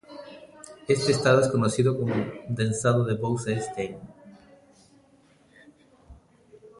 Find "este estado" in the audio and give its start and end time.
0.87-1.41